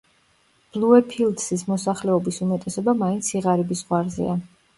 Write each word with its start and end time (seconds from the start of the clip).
ბლუეფილდსის 0.77 1.63
მოსახლეობის 1.73 2.41
უმეტესობა 2.47 2.97
მაინც 3.03 3.31
სიღარიბის 3.35 3.85
ზღვარზეა. 3.85 4.41